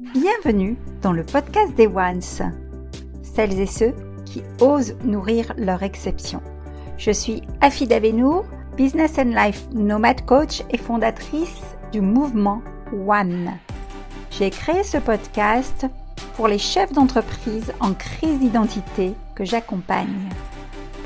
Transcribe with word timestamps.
Bienvenue 0.00 0.76
dans 1.02 1.10
le 1.10 1.24
podcast 1.24 1.74
des 1.74 1.88
Ones, 1.88 2.22
celles 3.20 3.58
et 3.58 3.66
ceux 3.66 3.92
qui 4.24 4.44
osent 4.60 4.94
nourrir 5.02 5.52
leur 5.56 5.82
exception. 5.82 6.40
Je 6.98 7.10
suis 7.10 7.42
Afida 7.60 7.98
Benour, 7.98 8.44
Business 8.76 9.18
and 9.18 9.34
Life 9.34 9.66
Nomad 9.72 10.24
Coach 10.24 10.62
et 10.70 10.78
fondatrice 10.78 11.62
du 11.90 12.00
mouvement 12.00 12.62
One. 12.92 13.50
J'ai 14.30 14.50
créé 14.50 14.84
ce 14.84 14.98
podcast 14.98 15.86
pour 16.36 16.46
les 16.46 16.58
chefs 16.58 16.92
d'entreprise 16.92 17.72
en 17.80 17.92
crise 17.92 18.38
d'identité 18.38 19.14
que 19.34 19.44
j'accompagne, 19.44 20.28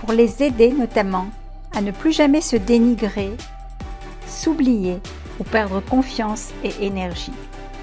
pour 0.01 0.13
les 0.13 0.43
aider 0.43 0.71
notamment 0.71 1.29
à 1.75 1.81
ne 1.81 1.93
plus 1.93 2.13
jamais 2.13 2.43
se 2.43 2.57
dénigrer, 2.57 3.31
s'oublier 4.27 4.99
ou 5.41 5.45
perdre 5.45 5.81
confiance 5.81 6.51
et 6.63 6.85
énergie. 6.85 7.33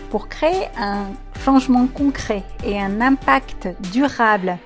Pour 0.10 0.28
créer 0.28 0.66
un 0.76 1.06
changement 1.44 1.86
concret 1.86 2.44
et 2.66 2.80
un 2.80 3.00
impact 3.00 3.68
durable 3.92 4.58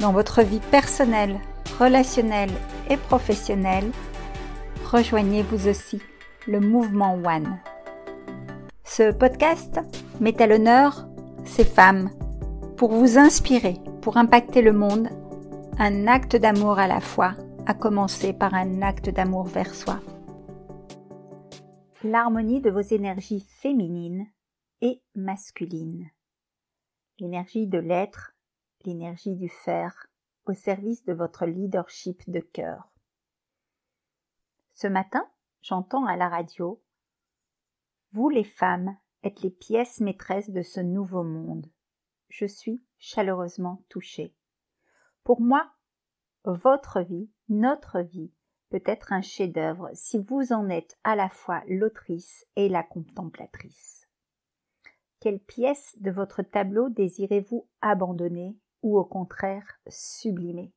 dans 0.00 0.12
votre 0.12 0.42
vie 0.42 0.60
personnelle, 0.70 1.38
relationnelle 1.78 2.50
et 2.90 2.98
professionnelle, 2.98 3.90
rejoignez 4.84 5.42
vous 5.42 5.66
aussi 5.66 6.02
le 6.46 6.60
mouvement 6.60 7.14
One. 7.14 7.58
Ce 8.84 9.12
podcast 9.12 9.80
met 10.20 10.40
à 10.42 10.46
l'honneur 10.46 11.06
ces 11.46 11.64
femmes 11.64 12.10
pour 12.76 12.92
vous 12.92 13.16
inspirer, 13.16 13.78
pour 14.02 14.18
impacter 14.18 14.60
le 14.60 14.72
monde, 14.72 15.08
un 15.78 16.06
acte 16.06 16.36
d'amour 16.36 16.78
à 16.78 16.86
la 16.86 17.00
fois, 17.00 17.32
à 17.66 17.72
commencer 17.72 18.34
par 18.34 18.52
un 18.52 18.82
acte 18.82 19.08
d'amour 19.08 19.44
vers 19.44 19.74
soi. 19.74 20.00
L'harmonie 22.04 22.60
de 22.60 22.70
vos 22.70 22.80
énergies 22.80 23.46
féminines 23.62 24.26
et 24.80 25.02
masculines. 25.14 26.10
L'énergie 27.18 27.66
de 27.66 27.78
l'être, 27.78 28.34
l'énergie 28.84 29.36
du 29.36 29.48
faire, 29.48 30.06
au 30.46 30.54
service 30.54 31.04
de 31.04 31.12
votre 31.12 31.46
leadership 31.46 32.28
de 32.28 32.40
cœur. 32.40 32.90
Ce 34.72 34.86
matin, 34.86 35.28
j'entends 35.62 36.06
à 36.06 36.16
la 36.16 36.28
radio 36.28 36.82
Vous 38.12 38.28
les 38.30 38.44
femmes 38.44 38.96
êtes 39.22 39.42
les 39.42 39.50
pièces 39.50 40.00
maîtresses 40.00 40.50
de 40.50 40.62
ce 40.62 40.80
nouveau 40.80 41.22
monde. 41.22 41.66
Je 42.28 42.46
suis 42.46 42.82
chaleureusement 42.98 43.82
touchée. 43.88 44.34
Pour 45.24 45.40
moi, 45.40 45.70
votre 46.44 47.02
vie, 47.02 47.30
notre 47.48 48.00
vie, 48.00 48.32
peut 48.70 48.82
être 48.86 49.12
un 49.12 49.20
chef-d'œuvre 49.20 49.90
si 49.94 50.18
vous 50.18 50.52
en 50.52 50.68
êtes 50.68 50.96
à 51.04 51.16
la 51.16 51.28
fois 51.28 51.62
l'autrice 51.66 52.46
et 52.56 52.68
la 52.68 52.82
contemplatrice. 52.82 53.99
Quelle 55.20 55.38
pièce 55.38 55.94
de 56.00 56.10
votre 56.10 56.42
tableau 56.42 56.88
désirez-vous 56.88 57.68
abandonner 57.82 58.56
ou 58.82 58.98
au 58.98 59.04
contraire 59.04 59.78
sublimer? 59.86 60.72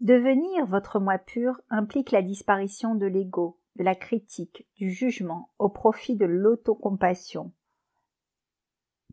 Devenir 0.00 0.66
votre 0.66 1.00
moi 1.00 1.16
pur 1.16 1.60
implique 1.70 2.10
la 2.10 2.20
disparition 2.20 2.94
de 2.94 3.06
l'ego, 3.06 3.58
de 3.76 3.84
la 3.84 3.94
critique, 3.94 4.68
du 4.76 4.90
jugement 4.90 5.50
au 5.58 5.70
profit 5.70 6.14
de 6.14 6.26
l'autocompassion 6.26 7.52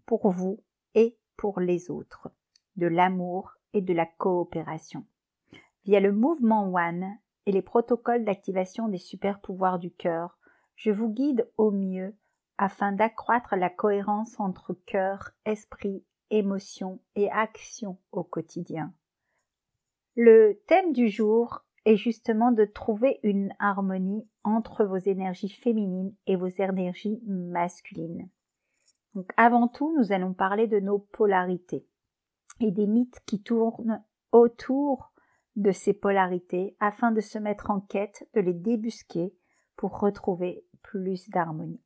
pour 0.06 0.30
vous 0.30 0.62
et 0.94 1.18
pour 1.38 1.62
les 1.62 1.90
autres, 1.90 2.30
de 2.76 2.88
l'amour 2.88 3.54
et 3.72 3.82
de 3.82 3.94
la 3.94 4.06
coopération. 4.06 5.06
Via 5.86 6.02
le 6.02 6.12
mouvement 6.12 6.74
One 6.74 7.18
et 7.46 7.54
les 7.54 7.62
protocoles 7.62 8.26
d'activation 8.26 8.90
des 8.90 8.98
super 8.98 9.40
pouvoirs 9.40 9.80
du 9.80 9.92
cœur, 9.92 10.38
je 10.76 10.92
vous 10.92 11.10
guide 11.10 11.50
au 11.58 11.72
mieux 11.72 12.14
afin 12.58 12.92
d'accroître 12.92 13.56
la 13.56 13.70
cohérence 13.70 14.40
entre 14.40 14.74
cœur, 14.74 15.32
esprit, 15.46 16.04
émotion 16.30 17.00
et 17.16 17.30
action 17.30 17.98
au 18.12 18.24
quotidien. 18.24 18.94
Le 20.16 20.62
thème 20.68 20.94
du 20.94 21.10
jour 21.10 21.66
est 21.86 21.98
justement 21.98 22.52
de 22.52 22.66
trouver 22.66 23.20
une 23.24 23.54
harmonie 23.60 24.28
entre 24.44 24.86
vos 24.86 24.98
énergies 24.98 25.50
féminines 25.50 26.16
et 26.26 26.36
vos 26.36 26.48
énergies 26.48 27.22
masculines. 27.28 28.30
Donc 29.14 29.32
avant 29.38 29.68
tout, 29.68 29.96
nous 29.98 30.12
allons 30.12 30.34
parler 30.34 30.68
de 30.68 30.80
nos 30.80 31.00
polarités 31.00 31.86
et 32.60 32.72
des 32.72 32.88
mythes 32.88 33.20
qui 33.26 33.42
tournent 33.42 34.04
autour 34.32 35.12
de 35.56 35.72
ces 35.72 35.94
polarités 35.94 36.76
afin 36.80 37.12
de 37.12 37.22
se 37.22 37.38
mettre 37.38 37.70
en 37.70 37.80
quête 37.80 38.28
de 38.34 38.42
les 38.42 38.54
débusquer 38.54 39.34
pour 39.78 40.00
retrouver 40.00 40.66
plus 40.82 41.30
d'harmonie. 41.30 41.82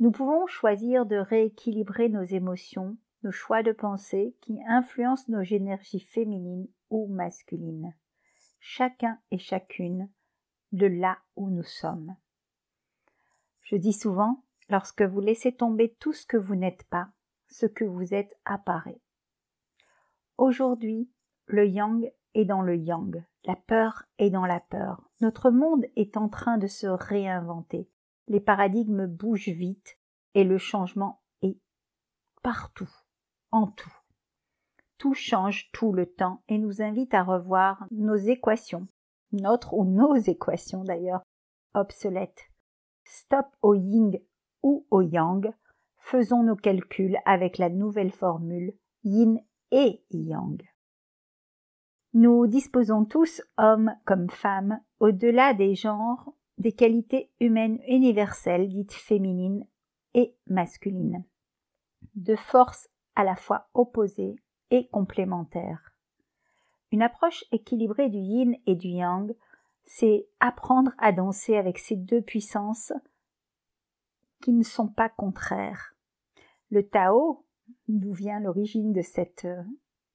Nous 0.00 0.10
pouvons 0.10 0.46
choisir 0.46 1.04
de 1.04 1.16
rééquilibrer 1.16 2.08
nos 2.08 2.22
émotions, 2.22 2.96
nos 3.22 3.32
choix 3.32 3.62
de 3.62 3.72
pensée 3.72 4.34
qui 4.40 4.58
influencent 4.66 5.30
nos 5.30 5.42
énergies 5.42 6.00
féminines 6.00 6.68
ou 6.88 7.06
masculines, 7.06 7.94
chacun 8.60 9.18
et 9.30 9.36
chacune 9.36 10.08
de 10.72 10.86
là 10.86 11.18
où 11.36 11.50
nous 11.50 11.64
sommes. 11.64 12.16
Je 13.60 13.76
dis 13.76 13.92
souvent, 13.92 14.42
lorsque 14.70 15.02
vous 15.02 15.20
laissez 15.20 15.52
tomber 15.52 15.94
tout 16.00 16.14
ce 16.14 16.24
que 16.24 16.38
vous 16.38 16.56
n'êtes 16.56 16.84
pas, 16.84 17.10
ce 17.48 17.66
que 17.66 17.84
vous 17.84 18.14
êtes 18.14 18.34
apparaît. 18.46 19.02
Aujourd'hui, 20.38 21.10
le 21.44 21.68
yang 21.68 22.10
est 22.32 22.46
dans 22.46 22.62
le 22.62 22.78
yang, 22.78 23.22
la 23.44 23.56
peur 23.56 24.04
est 24.18 24.30
dans 24.30 24.46
la 24.46 24.60
peur. 24.60 25.10
Notre 25.20 25.50
monde 25.50 25.84
est 25.96 26.16
en 26.16 26.30
train 26.30 26.56
de 26.56 26.68
se 26.68 26.86
réinventer. 26.86 27.86
Les 28.30 28.38
paradigmes 28.38 29.08
bougent 29.08 29.48
vite 29.48 29.98
et 30.34 30.44
le 30.44 30.56
changement 30.56 31.20
est 31.42 31.58
partout, 32.44 32.88
en 33.50 33.66
tout. 33.66 33.92
Tout 34.98 35.14
change 35.14 35.68
tout 35.72 35.92
le 35.92 36.06
temps 36.06 36.40
et 36.46 36.56
nous 36.56 36.80
invite 36.80 37.12
à 37.12 37.24
revoir 37.24 37.88
nos 37.90 38.14
équations, 38.14 38.86
notre 39.32 39.74
ou 39.74 39.84
nos 39.84 40.14
équations 40.14 40.84
d'ailleurs, 40.84 41.24
obsolètes. 41.74 42.52
Stop 43.02 43.46
au 43.62 43.74
yin 43.74 44.12
ou 44.62 44.86
au 44.92 45.00
yang, 45.00 45.52
faisons 45.96 46.44
nos 46.44 46.54
calculs 46.54 47.18
avec 47.24 47.58
la 47.58 47.68
nouvelle 47.68 48.12
formule 48.12 48.74
yin 49.02 49.40
et 49.72 50.04
yang. 50.12 50.62
Nous 52.14 52.46
disposons 52.46 53.04
tous, 53.04 53.42
hommes 53.56 53.92
comme 54.04 54.30
femmes, 54.30 54.80
au-delà 55.00 55.52
des 55.52 55.74
genres, 55.74 56.32
des 56.60 56.72
qualités 56.72 57.30
humaines 57.40 57.80
universelles 57.88 58.68
dites 58.68 58.92
féminines 58.92 59.66
et 60.12 60.36
masculines, 60.46 61.24
de 62.14 62.36
forces 62.36 62.90
à 63.14 63.24
la 63.24 63.34
fois 63.34 63.70
opposées 63.72 64.36
et 64.70 64.86
complémentaires. 64.88 65.94
Une 66.92 67.00
approche 67.00 67.44
équilibrée 67.50 68.10
du 68.10 68.18
yin 68.18 68.56
et 68.66 68.74
du 68.74 68.88
yang, 68.88 69.34
c'est 69.86 70.28
apprendre 70.38 70.92
à 70.98 71.12
danser 71.12 71.56
avec 71.56 71.78
ces 71.78 71.96
deux 71.96 72.20
puissances 72.20 72.92
qui 74.42 74.52
ne 74.52 74.62
sont 74.62 74.88
pas 74.88 75.08
contraires. 75.08 75.94
Le 76.70 76.86
Tao, 76.86 77.46
d'où 77.88 78.12
vient 78.12 78.38
l'origine 78.38 78.92
de 78.92 79.02
cette, 79.02 79.48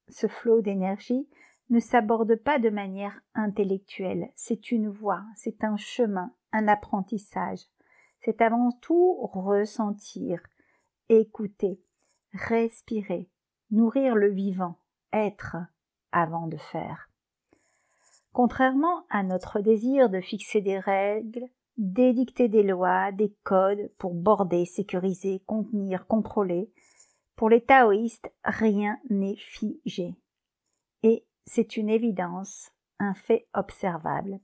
ce 0.08 0.28
flot 0.28 0.60
d'énergie, 0.60 1.28
ne 1.70 1.80
s'aborde 1.80 2.36
pas 2.36 2.60
de 2.60 2.70
manière 2.70 3.20
intellectuelle, 3.34 4.30
c'est 4.36 4.70
une 4.70 4.88
voie, 4.88 5.24
c'est 5.34 5.64
un 5.64 5.76
chemin, 5.76 6.32
un 6.52 6.68
apprentissage. 6.68 7.60
C'est 8.20 8.40
avant 8.40 8.72
tout 8.72 9.16
ressentir, 9.32 10.40
écouter, 11.08 11.80
respirer, 12.32 13.30
nourrir 13.70 14.14
le 14.14 14.30
vivant, 14.30 14.78
être 15.12 15.56
avant 16.12 16.46
de 16.46 16.56
faire. 16.56 17.10
Contrairement 18.32 19.06
à 19.10 19.22
notre 19.22 19.60
désir 19.60 20.10
de 20.10 20.20
fixer 20.20 20.60
des 20.60 20.78
règles, 20.78 21.48
d'édicter 21.76 22.48
des 22.48 22.62
lois, 22.62 23.12
des 23.12 23.34
codes 23.44 23.90
pour 23.98 24.14
border, 24.14 24.64
sécuriser, 24.64 25.42
contenir, 25.46 26.06
contrôler, 26.06 26.70
pour 27.36 27.50
les 27.50 27.62
taoïstes, 27.62 28.32
rien 28.44 28.98
n'est 29.10 29.36
figé. 29.36 30.14
Et 31.02 31.26
c'est 31.44 31.76
une 31.76 31.90
évidence, 31.90 32.72
un 32.98 33.14
fait 33.14 33.46
observable. 33.52 34.40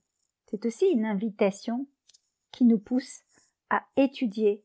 C'est 0.52 0.66
aussi 0.66 0.84
une 0.84 1.06
invitation 1.06 1.86
qui 2.50 2.66
nous 2.66 2.78
pousse 2.78 3.22
à 3.70 3.84
étudier 3.96 4.62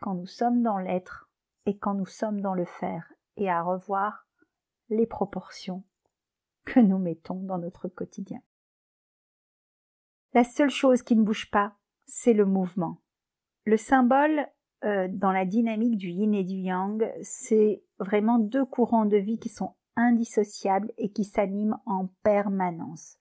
quand 0.00 0.14
nous 0.14 0.28
sommes 0.28 0.62
dans 0.62 0.78
l'être 0.78 1.28
et 1.66 1.76
quand 1.76 1.94
nous 1.94 2.06
sommes 2.06 2.40
dans 2.40 2.54
le 2.54 2.64
faire 2.64 3.12
et 3.36 3.50
à 3.50 3.62
revoir 3.62 4.28
les 4.88 5.06
proportions 5.06 5.82
que 6.64 6.78
nous 6.78 6.98
mettons 6.98 7.40
dans 7.40 7.58
notre 7.58 7.88
quotidien. 7.88 8.40
La 10.34 10.44
seule 10.44 10.70
chose 10.70 11.02
qui 11.02 11.16
ne 11.16 11.24
bouge 11.24 11.50
pas, 11.50 11.74
c'est 12.06 12.32
le 12.32 12.46
mouvement. 12.46 13.00
Le 13.64 13.76
symbole 13.76 14.46
euh, 14.84 15.08
dans 15.10 15.32
la 15.32 15.46
dynamique 15.46 15.96
du 15.96 16.10
yin 16.10 16.32
et 16.32 16.44
du 16.44 16.58
yang, 16.58 17.12
c'est 17.22 17.82
vraiment 17.98 18.38
deux 18.38 18.64
courants 18.64 19.04
de 19.04 19.16
vie 19.16 19.40
qui 19.40 19.48
sont 19.48 19.74
indissociable 19.96 20.92
et 20.96 21.10
qui 21.10 21.24
s'anime 21.24 21.76
en 21.86 22.06
permanence. 22.22 23.19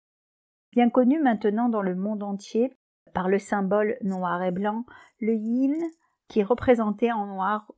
Bien 0.73 0.89
connu 0.89 1.21
maintenant 1.21 1.69
dans 1.69 1.83
le 1.83 1.95
monde 1.95 2.23
entier 2.23 2.73
par 3.13 3.29
le 3.29 3.39
symbole 3.39 3.99
noir 4.01 4.43
et 4.43 4.51
blanc, 4.51 4.87
le 5.21 5.35
yin, 5.35 5.75
qui 6.29 6.41
est 6.41 6.45
représenté 6.45 7.13
en 7.13 7.27
noir, 7.27 7.71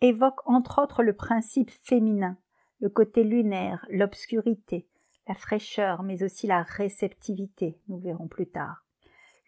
évoque 0.00 0.40
entre 0.46 0.80
autres 0.80 1.02
le 1.02 1.14
principe 1.14 1.70
féminin, 1.82 2.38
le 2.80 2.88
côté 2.88 3.24
lunaire, 3.24 3.84
l'obscurité, 3.90 4.88
la 5.26 5.34
fraîcheur, 5.34 6.04
mais 6.04 6.22
aussi 6.22 6.46
la 6.46 6.62
réceptivité, 6.62 7.80
nous 7.88 7.98
verrons 7.98 8.28
plus 8.28 8.48
tard. 8.48 8.84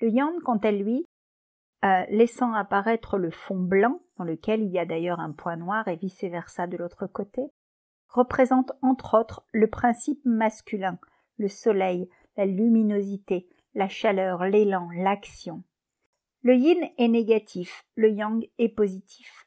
Le 0.01 0.09
yang, 0.09 0.41
quant 0.43 0.59
à 0.59 0.73
lui, 0.73 1.07
euh, 1.85 2.05
laissant 2.11 2.53
apparaître 2.55 3.19
le 3.19 3.31
fond 3.31 3.59
blanc, 3.59 4.01
dans 4.19 4.25
lequel 4.25 4.63
il 4.63 4.71
y 4.71 4.81
a 4.81 4.85
d'ailleurs 4.85 5.21
un 5.21 5.33
point 5.33 5.57
noir 5.57 5.87
et 5.87 5.97
vice-versa 5.97 6.67
de 6.67 6.77
l'autre 6.77 7.07
côté, 7.07 7.43
représente 8.09 8.73
entre 8.83 9.19
autres 9.19 9.45
le 9.53 9.69
principe 9.71 10.21
masculin, 10.25 10.99
le 11.39 11.49
soleil, 11.49 12.09
la 12.37 12.47
luminosité, 12.47 13.49
la 13.75 13.89
chaleur, 13.89 14.45
l'élan, 14.45 14.89
l'action. 14.95 15.63
Le 16.43 16.57
yin 16.57 16.79
est 16.97 17.09
négatif, 17.09 17.85
le 17.95 18.11
yang 18.11 18.47
est 18.59 18.71
positif. 18.71 19.47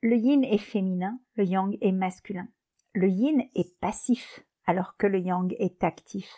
Le 0.00 0.16
yin 0.16 0.44
est 0.44 0.58
féminin, 0.58 1.20
le 1.36 1.44
yang 1.44 1.76
est 1.80 1.92
masculin. 1.92 2.48
Le 2.92 3.08
yin 3.08 3.42
est 3.54 3.78
passif, 3.78 4.44
alors 4.66 4.96
que 4.96 5.06
le 5.06 5.20
yang 5.20 5.54
est 5.58 5.84
actif. 5.84 6.28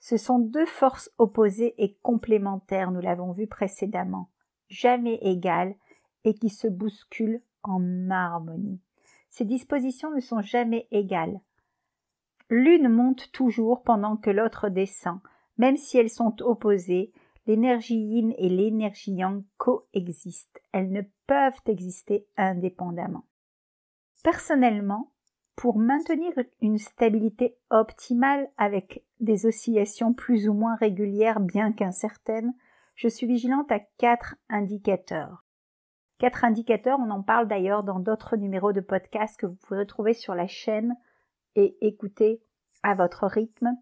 Ce 0.00 0.16
sont 0.16 0.38
deux 0.38 0.66
forces 0.66 1.10
opposées 1.18 1.74
et 1.78 1.96
complémentaires, 2.02 2.92
nous 2.92 3.00
l'avons 3.00 3.32
vu 3.32 3.46
précédemment, 3.46 4.30
jamais 4.68 5.18
égales 5.22 5.74
et 6.24 6.34
qui 6.34 6.48
se 6.48 6.68
bousculent 6.68 7.42
en 7.62 8.10
harmonie. 8.10 8.80
Ces 9.30 9.44
dispositions 9.44 10.10
ne 10.14 10.20
sont 10.20 10.40
jamais 10.40 10.88
égales. 10.90 11.40
L'une 12.48 12.88
monte 12.88 13.30
toujours 13.32 13.82
pendant 13.82 14.16
que 14.16 14.30
l'autre 14.30 14.68
descend, 14.68 15.18
même 15.58 15.76
si 15.76 15.98
elles 15.98 16.10
sont 16.10 16.42
opposées, 16.42 17.12
l'énergie 17.46 17.98
yin 17.98 18.32
et 18.38 18.48
l'énergie 18.48 19.14
yang 19.14 19.42
coexistent. 19.56 20.60
Elles 20.72 20.90
ne 20.90 21.02
peuvent 21.26 21.60
exister 21.66 22.26
indépendamment. 22.36 23.24
Personnellement, 24.22 25.12
pour 25.56 25.78
maintenir 25.78 26.32
une 26.60 26.78
stabilité 26.78 27.56
optimale 27.70 28.48
avec 28.58 29.04
des 29.20 29.46
oscillations 29.46 30.12
plus 30.12 30.48
ou 30.48 30.52
moins 30.52 30.76
régulières 30.76 31.40
bien 31.40 31.72
qu'incertaines, 31.72 32.52
je 32.94 33.08
suis 33.08 33.26
vigilante 33.26 33.72
à 33.72 33.80
quatre 33.80 34.36
indicateurs. 34.48 35.44
Quatre 36.18 36.44
indicateurs, 36.44 36.98
on 36.98 37.10
en 37.10 37.22
parle 37.22 37.48
d'ailleurs 37.48 37.84
dans 37.84 38.00
d'autres 38.00 38.36
numéros 38.36 38.72
de 38.72 38.80
podcast 38.80 39.38
que 39.38 39.46
vous 39.46 39.56
pourrez 39.66 39.86
trouver 39.86 40.14
sur 40.14 40.34
la 40.34 40.46
chaîne 40.46 40.96
et 41.56 41.76
écouter 41.80 42.40
à 42.82 42.94
votre 42.94 43.26
rythme, 43.26 43.76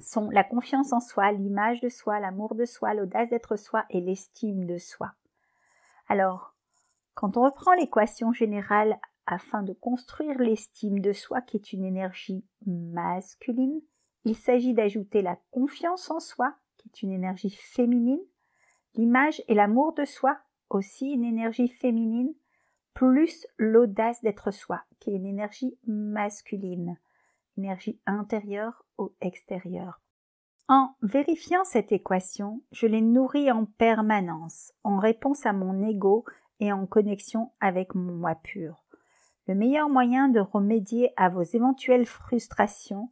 sont 0.00 0.30
la 0.30 0.44
confiance 0.44 0.92
en 0.92 1.00
soi, 1.00 1.30
l'image 1.32 1.80
de 1.80 1.88
soi, 1.88 2.20
l'amour 2.20 2.54
de 2.54 2.64
soi, 2.64 2.94
l'audace 2.94 3.28
d'être 3.28 3.56
soi 3.56 3.84
et 3.90 4.00
l'estime 4.00 4.64
de 4.64 4.78
soi. 4.78 5.12
Alors, 6.08 6.54
quand 7.14 7.36
on 7.36 7.44
reprend 7.44 7.74
l'équation 7.74 8.32
générale 8.32 8.98
afin 9.26 9.62
de 9.62 9.72
construire 9.72 10.38
l'estime 10.38 11.00
de 11.00 11.12
soi 11.12 11.40
qui 11.42 11.58
est 11.58 11.72
une 11.72 11.84
énergie 11.84 12.44
masculine, 12.66 13.80
il 14.24 14.36
s'agit 14.36 14.74
d'ajouter 14.74 15.22
la 15.22 15.38
confiance 15.50 16.10
en 16.10 16.18
soi 16.18 16.54
qui 16.78 16.88
est 16.88 17.02
une 17.02 17.12
énergie 17.12 17.50
féminine, 17.50 18.20
l'image 18.94 19.42
et 19.48 19.54
l'amour 19.54 19.92
de 19.94 20.04
soi 20.04 20.38
aussi 20.70 21.10
une 21.10 21.24
énergie 21.24 21.68
féminine, 21.68 22.32
plus 22.94 23.46
l'audace 23.58 24.22
d'être 24.22 24.50
soi 24.50 24.82
qui 24.98 25.10
est 25.10 25.16
une 25.16 25.26
énergie 25.26 25.78
masculine, 25.86 26.98
énergie 27.56 28.00
intérieure 28.06 28.84
ou 28.98 29.12
extérieure. 29.20 30.00
En 30.68 30.94
vérifiant 31.02 31.64
cette 31.64 31.90
équation, 31.90 32.62
je 32.70 32.86
l'ai 32.86 33.00
nourrie 33.00 33.50
en 33.50 33.64
permanence, 33.64 34.72
en 34.84 34.98
réponse 34.98 35.44
à 35.46 35.52
mon 35.52 35.82
ego 35.82 36.24
et 36.60 36.72
en 36.72 36.86
connexion 36.86 37.50
avec 37.60 37.94
mon 37.94 38.14
moi 38.14 38.36
pur. 38.36 38.84
Le 39.48 39.54
meilleur 39.54 39.88
moyen 39.88 40.28
de 40.28 40.38
remédier 40.38 41.12
à 41.16 41.28
vos 41.28 41.42
éventuelles 41.42 42.06
frustrations 42.06 43.10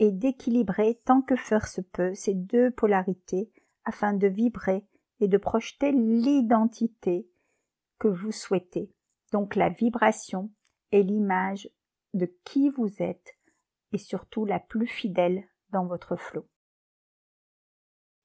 est 0.00 0.12
d'équilibrer 0.12 1.00
tant 1.06 1.22
que 1.22 1.36
faire 1.36 1.66
se 1.66 1.80
peut 1.80 2.14
ces 2.14 2.34
deux 2.34 2.70
polarités 2.70 3.50
afin 3.84 4.12
de 4.12 4.26
vibrer 4.26 4.84
et 5.20 5.28
de 5.28 5.38
projeter 5.38 5.92
l'identité 5.92 7.26
que 7.98 8.08
vous 8.08 8.32
souhaitez, 8.32 8.92
donc 9.32 9.56
la 9.56 9.68
vibration 9.68 10.50
et 10.92 11.02
l'image 11.02 11.70
de 12.14 12.32
qui 12.44 12.70
vous 12.70 13.02
êtes 13.02 13.36
et 13.92 13.98
surtout 13.98 14.44
la 14.44 14.60
plus 14.60 14.86
fidèle 14.86 15.44
dans 15.70 15.86
votre 15.86 16.16
flot. 16.16 16.46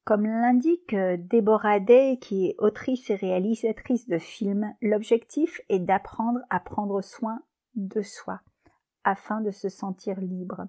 Comme 0.04 0.26
l'indique 0.26 0.94
Deborah 0.94 1.80
Day, 1.80 2.18
qui 2.20 2.46
est 2.46 2.56
autrice 2.58 3.08
et 3.08 3.14
réalisatrice 3.14 4.06
de 4.06 4.18
films, 4.18 4.74
l'objectif 4.82 5.62
est 5.70 5.78
d'apprendre 5.78 6.40
à 6.50 6.60
prendre 6.60 7.00
soin 7.00 7.40
de 7.74 8.02
soi, 8.02 8.40
afin 9.02 9.40
de 9.40 9.50
se 9.50 9.70
sentir 9.70 10.20
libre. 10.20 10.66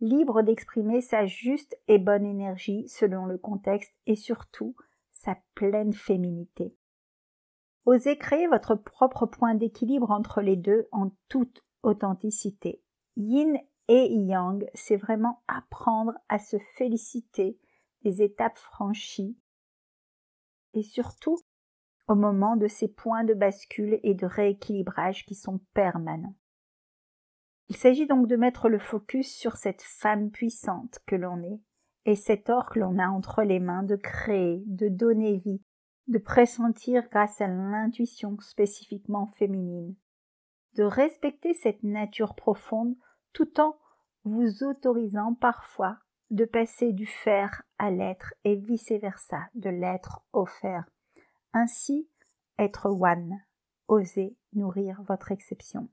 Libre 0.00 0.40
d'exprimer 0.40 1.02
sa 1.02 1.26
juste 1.26 1.78
et 1.86 1.98
bonne 1.98 2.24
énergie 2.24 2.88
selon 2.88 3.26
le 3.26 3.36
contexte 3.36 3.94
et 4.06 4.16
surtout 4.16 4.74
sa 5.12 5.36
pleine 5.54 5.92
féminité. 5.92 6.74
Osez 7.84 8.16
créer 8.16 8.46
votre 8.46 8.74
propre 8.76 9.26
point 9.26 9.54
d'équilibre 9.54 10.10
entre 10.10 10.40
les 10.40 10.56
deux 10.56 10.88
en 10.92 11.10
toute 11.28 11.64
authenticité. 11.82 12.80
Yin 13.16 13.58
et 13.88 14.06
Yang, 14.12 14.68
c'est 14.74 14.96
vraiment 14.96 15.42
apprendre 15.48 16.12
à 16.28 16.38
se 16.38 16.56
féliciter 16.76 17.58
des 18.02 18.22
étapes 18.22 18.58
franchies 18.58 19.36
et 20.74 20.82
surtout 20.82 21.38
au 22.08 22.14
moment 22.14 22.56
de 22.56 22.68
ces 22.68 22.88
points 22.88 23.24
de 23.24 23.34
bascule 23.34 23.98
et 24.02 24.14
de 24.14 24.26
rééquilibrage 24.26 25.24
qui 25.26 25.34
sont 25.34 25.58
permanents. 25.74 26.36
Il 27.68 27.76
s'agit 27.76 28.06
donc 28.06 28.28
de 28.28 28.36
mettre 28.36 28.68
le 28.68 28.78
focus 28.78 29.34
sur 29.34 29.56
cette 29.56 29.82
femme 29.82 30.30
puissante 30.30 30.98
que 31.06 31.16
l'on 31.16 31.42
est 31.42 31.60
et 32.04 32.16
cet 32.16 32.50
or 32.50 32.70
que 32.70 32.78
l'on 32.78 32.98
a 32.98 33.08
entre 33.08 33.42
les 33.42 33.60
mains 33.60 33.82
de 33.82 33.96
créer, 33.96 34.62
de 34.66 34.88
donner 34.88 35.38
vie, 35.38 35.62
de 36.08 36.18
pressentir 36.18 37.08
grâce 37.10 37.40
à 37.40 37.46
l'intuition 37.46 38.36
spécifiquement 38.40 39.28
féminine, 39.36 39.94
de 40.74 40.82
respecter 40.82 41.54
cette 41.54 41.82
nature 41.82 42.34
profonde 42.34 42.94
tout 43.32 43.60
en 43.60 43.76
vous 44.24 44.62
autorisant 44.62 45.34
parfois 45.34 45.98
de 46.32 46.46
passer 46.46 46.92
du 46.92 47.06
faire 47.06 47.62
à 47.78 47.90
l'être 47.90 48.32
et 48.44 48.56
vice-versa, 48.56 49.50
de 49.54 49.68
l'être 49.68 50.24
au 50.32 50.46
faire. 50.46 50.88
Ainsi, 51.52 52.08
être 52.58 52.86
one, 52.86 53.38
oser 53.86 54.34
nourrir 54.54 55.02
votre 55.02 55.30
exception. 55.30 55.90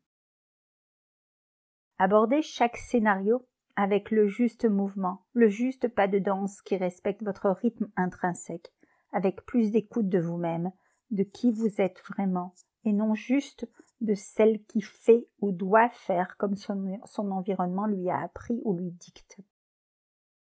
Abordez 1.98 2.42
chaque 2.42 2.78
scénario 2.78 3.46
avec 3.76 4.12
le 4.12 4.28
juste 4.28 4.64
mouvement, 4.64 5.26
le 5.34 5.50
juste 5.50 5.90
pas 5.90 6.08
de 6.08 6.20
danse 6.20 6.62
qui 6.62 6.78
respecte 6.78 7.22
votre 7.22 7.50
rythme 7.50 7.90
intrinsèque, 7.98 8.74
avec 9.12 9.46
plus 9.46 9.72
d'écoute 9.72 10.10
de 10.10 10.20
vous-même, 10.20 10.72
de 11.12 11.24
qui 11.24 11.52
vous 11.52 11.82
êtes 11.82 12.02
vraiment, 12.10 12.54
et 12.86 12.94
non 12.94 13.14
juste 13.14 13.68
de 14.02 14.14
celle 14.14 14.64
qui 14.64 14.82
fait 14.82 15.28
ou 15.42 15.52
doit 15.52 15.90
faire 15.90 16.38
comme 16.38 16.56
son, 16.56 17.00
environnement 17.32 17.86
lui 17.86 18.10
a 18.10 18.22
appris 18.22 18.62
ou 18.64 18.74
lui 18.74 18.92
dicte. 18.92 19.38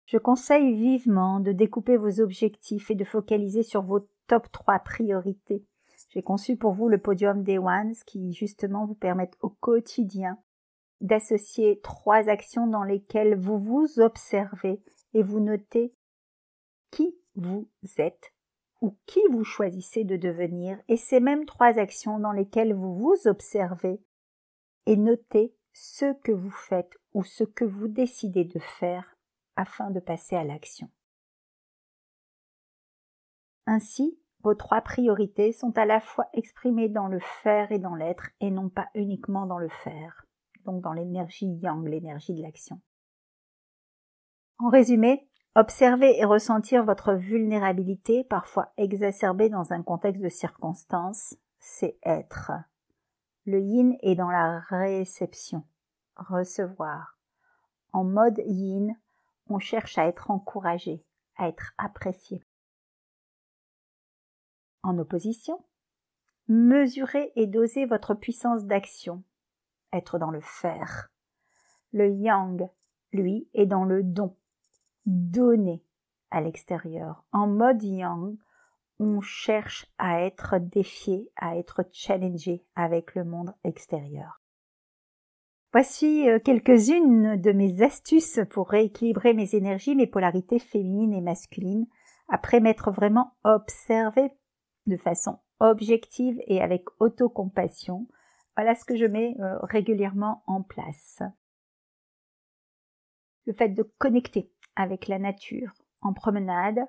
Je 0.05 0.17
conseille 0.17 0.73
vivement 0.75 1.39
de 1.39 1.51
découper 1.51 1.97
vos 1.97 2.19
objectifs 2.19 2.91
et 2.91 2.95
de 2.95 3.03
focaliser 3.03 3.63
sur 3.63 3.81
vos 3.81 4.07
top 4.27 4.51
3 4.51 4.79
priorités. 4.79 5.65
J'ai 6.09 6.21
conçu 6.21 6.57
pour 6.57 6.73
vous 6.73 6.89
le 6.89 6.97
podium 6.97 7.43
des 7.43 7.57
Ones 7.57 7.93
qui 8.05 8.33
justement 8.33 8.85
vous 8.85 8.95
permettent 8.95 9.37
au 9.41 9.49
quotidien 9.49 10.37
d'associer 10.99 11.79
trois 11.81 12.29
actions 12.29 12.67
dans 12.67 12.83
lesquelles 12.83 13.35
vous 13.35 13.57
vous 13.57 13.99
observez 13.99 14.81
et 15.13 15.23
vous 15.23 15.39
notez 15.39 15.93
qui 16.91 17.15
vous 17.35 17.67
êtes 17.97 18.33
ou 18.81 18.97
qui 19.05 19.21
vous 19.31 19.43
choisissez 19.43 20.03
de 20.03 20.17
devenir 20.17 20.79
et 20.87 20.97
ces 20.97 21.19
mêmes 21.19 21.45
trois 21.45 21.79
actions 21.79 22.19
dans 22.19 22.31
lesquelles 22.31 22.73
vous 22.73 22.95
vous 22.95 23.27
observez 23.27 24.01
et 24.85 24.97
notez 24.97 25.55
ce 25.73 26.13
que 26.21 26.31
vous 26.31 26.51
faites 26.51 26.97
ou 27.13 27.23
ce 27.23 27.43
que 27.43 27.63
vous 27.63 27.87
décidez 27.87 28.43
de 28.43 28.59
faire 28.59 29.15
afin 29.55 29.91
de 29.91 29.99
passer 29.99 30.35
à 30.35 30.43
l'action. 30.43 30.89
Ainsi, 33.67 34.19
vos 34.43 34.55
trois 34.55 34.81
priorités 34.81 35.53
sont 35.53 35.77
à 35.77 35.85
la 35.85 36.01
fois 36.01 36.27
exprimées 36.33 36.89
dans 36.89 37.07
le 37.07 37.19
faire 37.19 37.71
et 37.71 37.79
dans 37.79 37.95
l'être 37.95 38.31
et 38.39 38.49
non 38.49 38.69
pas 38.69 38.89
uniquement 38.95 39.45
dans 39.45 39.59
le 39.59 39.69
faire 39.69 40.25
donc 40.65 40.81
dans 40.81 40.93
l'énergie 40.93 41.47
yang, 41.61 41.87
l'énergie 41.87 42.33
de 42.33 42.41
l'action. 42.41 42.79
En 44.59 44.69
résumé, 44.69 45.27
observer 45.55 46.17
et 46.19 46.25
ressentir 46.25 46.83
votre 46.83 47.13
vulnérabilité, 47.13 48.23
parfois 48.23 48.71
exacerbée 48.77 49.49
dans 49.49 49.73
un 49.73 49.83
contexte 49.83 50.21
de 50.21 50.29
circonstances, 50.29 51.35
c'est 51.59 51.97
être. 52.03 52.51
Le 53.45 53.59
yin 53.59 53.95
est 54.01 54.15
dans 54.15 54.29
la 54.29 54.59
réception, 54.59 55.63
recevoir. 56.15 57.17
En 57.91 58.03
mode 58.03 58.41
yin, 58.45 58.95
on 59.47 59.59
cherche 59.59 59.97
à 59.97 60.07
être 60.07 60.31
encouragé, 60.31 61.03
à 61.35 61.47
être 61.47 61.73
apprécié. 61.77 62.43
En 64.83 64.97
opposition, 64.97 65.63
Mesurez 66.53 67.31
et 67.37 67.47
dosez 67.47 67.85
votre 67.85 68.13
puissance 68.13 68.65
d'action. 68.65 69.23
Être 69.93 70.19
dans 70.19 70.31
le 70.31 70.41
faire. 70.41 71.09
Le 71.93 72.09
yang, 72.09 72.69
lui, 73.13 73.47
est 73.53 73.65
dans 73.65 73.85
le 73.85 74.03
don. 74.03 74.35
Donner 75.05 75.83
à 76.29 76.41
l'extérieur. 76.41 77.23
En 77.31 77.47
mode 77.47 77.83
yang, 77.83 78.37
on 78.99 79.19
cherche 79.21 79.87
à 79.97 80.21
être 80.21 80.59
défié, 80.59 81.29
à 81.35 81.57
être 81.57 81.83
challengé 81.91 82.63
avec 82.75 83.15
le 83.15 83.23
monde 83.23 83.53
extérieur. 83.63 84.41
Voici 85.73 86.29
euh, 86.29 86.37
quelques-unes 86.39 87.39
de 87.39 87.51
mes 87.51 87.81
astuces 87.81 88.41
pour 88.49 88.69
rééquilibrer 88.69 89.33
mes 89.33 89.55
énergies, 89.55 89.95
mes 89.95 90.07
polarités 90.07 90.59
féminines 90.59 91.13
et 91.13 91.21
masculines, 91.21 91.87
après 92.27 92.59
m'être 92.59 92.91
vraiment 92.91 93.33
observé 93.43 94.31
de 94.85 94.97
façon 94.97 95.39
objective 95.59 96.39
et 96.47 96.61
avec 96.61 96.85
autocompassion. 96.99 98.07
Voilà 98.57 98.75
ce 98.75 98.85
que 98.85 98.97
je 98.97 99.05
mets 99.05 99.35
euh, 99.39 99.57
régulièrement 99.61 100.43
en 100.45 100.61
place. 100.61 101.21
Le 103.45 103.53
fait 103.53 103.69
de 103.69 103.83
connecter 103.97 104.51
avec 104.75 105.07
la 105.07 105.19
nature 105.19 105.73
en 106.01 106.13
promenade, 106.13 106.79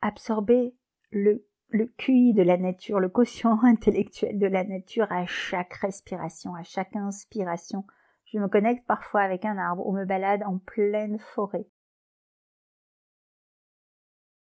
absorber 0.00 0.74
le, 1.10 1.46
le 1.68 1.86
QI 1.86 2.34
de 2.34 2.42
la 2.42 2.56
nature, 2.56 3.00
le 3.00 3.08
quotient 3.08 3.58
intellectuel 3.62 4.38
de 4.38 4.46
la 4.46 4.64
nature 4.64 5.10
à 5.10 5.26
chaque 5.26 5.74
respiration, 5.74 6.54
à 6.54 6.62
chaque 6.62 6.96
inspiration. 6.96 7.84
Je 8.26 8.38
me 8.38 8.48
connecte 8.48 8.86
parfois 8.86 9.22
avec 9.22 9.44
un 9.44 9.56
arbre 9.56 9.86
ou 9.86 9.92
me 9.92 10.04
balade 10.04 10.42
en 10.44 10.58
pleine 10.58 11.18
forêt. 11.18 11.66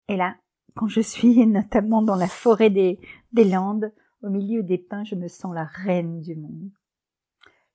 Et 0.09 0.17
là, 0.17 0.35
quand 0.75 0.87
je 0.87 1.01
suis 1.01 1.45
notamment 1.47 2.01
dans 2.01 2.15
la 2.15 2.27
forêt 2.27 2.69
des, 2.69 2.99
des 3.31 3.45
Landes, 3.45 3.93
au 4.23 4.29
milieu 4.29 4.63
des 4.63 4.77
pins, 4.77 5.03
je 5.03 5.15
me 5.15 5.27
sens 5.27 5.53
la 5.53 5.65
reine 5.65 6.21
du 6.21 6.35
monde. 6.35 6.71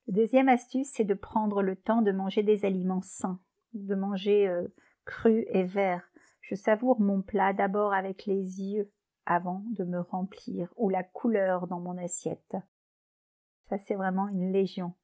La 0.06 0.14
deuxième 0.14 0.48
astuce, 0.48 0.90
c'est 0.92 1.04
de 1.04 1.14
prendre 1.14 1.62
le 1.62 1.76
temps 1.76 2.02
de 2.02 2.10
manger 2.10 2.42
des 2.42 2.64
aliments 2.64 3.02
sains, 3.02 3.40
de 3.74 3.94
manger 3.94 4.48
euh, 4.48 4.66
cru 5.04 5.44
et 5.48 5.64
vert. 5.64 6.02
Je 6.40 6.54
savoure 6.54 7.00
mon 7.00 7.22
plat 7.22 7.52
d'abord 7.52 7.92
avec 7.92 8.26
les 8.26 8.62
yeux 8.62 8.90
avant 9.26 9.62
de 9.70 9.84
me 9.84 10.00
remplir, 10.00 10.72
ou 10.76 10.88
la 10.88 11.04
couleur 11.04 11.68
dans 11.68 11.80
mon 11.80 11.96
assiette. 11.96 12.56
Ça, 13.68 13.78
c'est 13.78 13.94
vraiment 13.94 14.28
une 14.28 14.52
légion. 14.52 14.94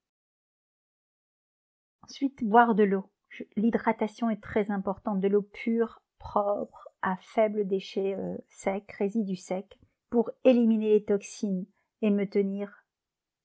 Ensuite, 2.02 2.42
boire 2.42 2.74
de 2.74 2.82
l'eau. 2.82 3.10
L'hydratation 3.56 4.30
est 4.30 4.42
très 4.42 4.70
importante, 4.70 5.20
de 5.20 5.28
l'eau 5.28 5.42
pure, 5.42 6.02
propre, 6.18 6.88
à 7.02 7.16
faible 7.20 7.66
déchet 7.66 8.16
euh, 8.16 8.36
sec, 8.48 8.90
résidus 8.92 9.36
secs, 9.36 9.78
pour 10.10 10.30
éliminer 10.44 10.94
les 10.94 11.04
toxines 11.04 11.66
et 12.02 12.10
me 12.10 12.28
tenir 12.28 12.84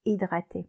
hydratée. 0.06 0.68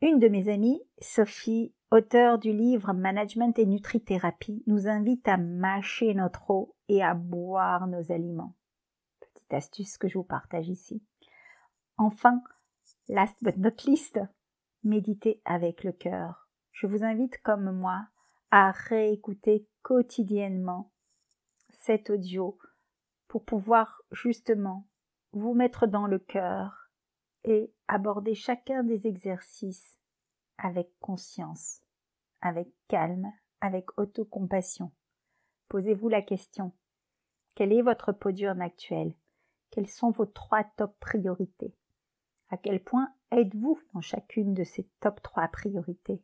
Une 0.00 0.20
de 0.20 0.28
mes 0.28 0.48
amies, 0.48 0.82
Sophie, 1.00 1.74
auteure 1.90 2.38
du 2.38 2.52
livre 2.52 2.92
Management 2.92 3.58
et 3.58 3.66
Nutrithérapie, 3.66 4.62
nous 4.66 4.88
invite 4.88 5.26
à 5.26 5.36
mâcher 5.36 6.14
notre 6.14 6.50
eau 6.50 6.74
et 6.88 7.02
à 7.02 7.14
boire 7.14 7.86
nos 7.86 8.12
aliments. 8.12 8.54
Petite 9.20 9.52
astuce 9.52 9.96
que 9.96 10.08
je 10.08 10.18
vous 10.18 10.24
partage 10.24 10.68
ici. 10.68 11.02
Enfin, 11.96 12.42
last 13.08 13.42
but 13.42 13.56
not 13.56 13.76
least, 13.86 14.20
méditer 14.84 15.40
avec 15.44 15.82
le 15.82 15.92
cœur. 15.92 16.48
Je 16.72 16.86
vous 16.86 17.04
invite 17.04 17.40
comme 17.42 17.72
moi 17.72 18.06
à 18.50 18.70
réécouter 18.70 19.66
quotidiennement 19.82 20.90
cet 21.70 22.10
audio 22.10 22.58
pour 23.28 23.44
pouvoir 23.44 24.02
justement 24.10 24.86
vous 25.32 25.54
mettre 25.54 25.86
dans 25.86 26.06
le 26.06 26.18
cœur 26.18 26.90
et 27.44 27.72
aborder 27.88 28.34
chacun 28.34 28.82
des 28.82 29.06
exercices 29.06 29.97
avec 30.58 30.90
conscience, 31.00 31.80
avec 32.40 32.68
calme, 32.88 33.32
avec 33.60 33.98
autocompassion. 33.98 34.92
Posez-vous 35.68 36.08
la 36.08 36.22
question. 36.22 36.72
Quel 37.54 37.72
est 37.72 37.82
votre 37.82 38.12
podium 38.12 38.60
actuel? 38.60 39.14
Quelles 39.70 39.88
sont 39.88 40.10
vos 40.10 40.26
trois 40.26 40.64
top 40.76 40.96
priorités? 41.00 41.74
À 42.50 42.56
quel 42.56 42.82
point 42.82 43.12
êtes-vous 43.30 43.78
dans 43.92 44.00
chacune 44.00 44.54
de 44.54 44.64
ces 44.64 44.88
top 45.00 45.22
trois 45.22 45.48
priorités? 45.48 46.22